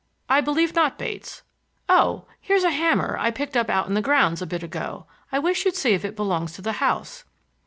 "I 0.27 0.41
believe 0.41 0.73
not, 0.73 0.97
Bates. 0.97 1.43
Oh! 1.87 2.25
here's 2.39 2.63
a 2.63 2.71
hammer 2.71 3.17
I 3.19 3.29
picked 3.29 3.55
up 3.55 3.69
out 3.69 3.85
in 3.87 3.93
the 3.93 4.01
grounds 4.01 4.41
a 4.41 4.47
bit 4.47 4.63
ago. 4.63 5.05
I 5.31 5.37
wish 5.37 5.63
you'd 5.63 5.75
see 5.75 5.93
if 5.93 6.03
it 6.03 6.15
belongs 6.15 6.53
to 6.53 6.61
the 6.63 6.71
house." 6.81 7.23